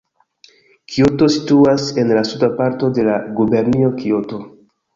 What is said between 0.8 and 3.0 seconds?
Kioto situas en la suda parto